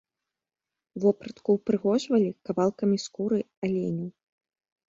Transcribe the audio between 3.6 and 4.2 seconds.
аленяў.